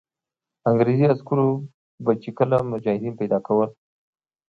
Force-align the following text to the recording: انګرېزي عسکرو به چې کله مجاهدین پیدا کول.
انګرېزي 0.69 1.05
عسکرو 1.13 1.47
به 2.03 2.11
چې 2.21 2.29
کله 2.37 2.57
مجاهدین 2.71 3.13
پیدا 3.19 3.39
کول. 3.47 3.69